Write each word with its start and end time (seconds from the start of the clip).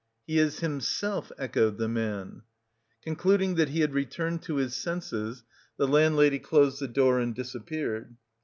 "He 0.25 0.39
is 0.39 0.61
himself," 0.61 1.31
echoed 1.37 1.77
the 1.77 1.87
man. 1.87 2.41
Concluding 3.03 3.53
that 3.53 3.69
he 3.69 3.81
had 3.81 3.93
returned 3.93 4.41
to 4.41 4.55
his 4.55 4.73
senses, 4.75 5.43
the 5.77 5.87
landlady 5.87 6.39
closed 6.39 6.81
the 6.81 6.87
door 6.87 7.19
and 7.19 7.35
disappeared. 7.35 8.15